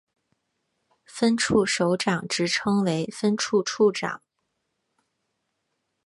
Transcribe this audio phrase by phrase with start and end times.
[1.05, 4.23] 分处首长职称为分处处长。